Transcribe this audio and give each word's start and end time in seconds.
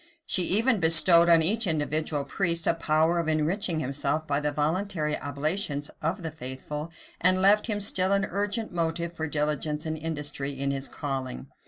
She 0.25 0.45
even 0.45 0.79
bestowed 0.79 1.29
on 1.29 1.43
each 1.43 1.67
individual 1.67 2.25
priest 2.25 2.65
a 2.65 2.73
power 2.73 3.19
of 3.19 3.27
enriching 3.27 3.81
himself 3.81 4.25
by 4.25 4.39
the 4.39 4.51
voluntary 4.51 5.15
oblations 5.19 5.91
of 6.01 6.23
the 6.23 6.31
faithful, 6.31 6.91
and 7.19 7.39
left 7.39 7.67
him 7.67 7.79
still 7.79 8.11
an 8.11 8.25
urgent 8.27 8.71
motive 8.73 9.13
for 9.13 9.27
diligence 9.27 9.85
and 9.85 9.95
industry 9.95 10.59
in 10.59 10.71
his 10.71 10.87
calling. 10.87 11.49